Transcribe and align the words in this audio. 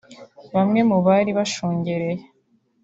Bamwe 0.55 0.81
mu 0.89 0.97
bari 1.05 1.31
bashungereye 1.37 2.23